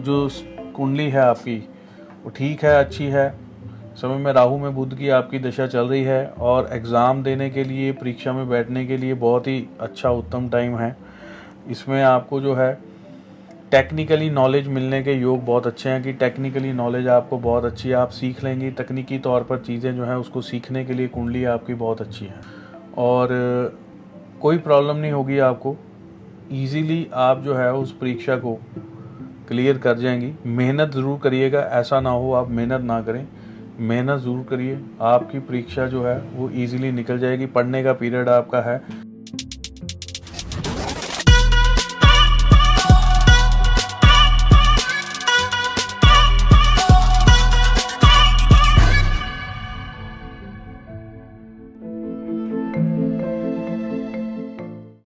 [0.00, 0.28] जो
[0.76, 1.56] कुंडली है आपकी,
[2.24, 3.34] वो ठीक है, अच्छी है।
[3.96, 7.64] समय में राहु में बुध की आपकी दशा चल रही है और एग्ज़ाम देने के
[7.64, 10.96] लिए, परीक्षा में बैठने के लिए बहुत ही अच्छा उत्तम टाइम है।
[11.70, 12.72] इसमें आपको जो है
[13.70, 17.94] टेक्निकली नॉलेज मिलने के योग बहुत अच्छे हैं कि टेक्निकली नॉलेज आपको बहुत अच्छी है।
[17.94, 21.74] आप सीख लेंगी, तकनीकी तौर पर चीज़ें जो हैं, उसको सीखने के लिए कुंडली आपकी
[21.74, 22.40] बहुत अच्छी है।
[22.98, 23.28] और,
[24.40, 25.76] कोई प्रॉब्लम नहीं होगी आपको।
[26.52, 28.58] ईजीली आप जो है, उस परीक्षा को
[29.52, 33.26] क्लियर कर जाएँगी। मेहनत ज़रूर करिएगा, ऐसा ना हो आप मेहनत ना करें।
[33.80, 38.60] मेहनत ज़रूर करिए, आपकी परीक्षा जो है वो ईज़िली निकल जाएगी। पढ़ने का पीरियड आपका
[38.60, 38.80] है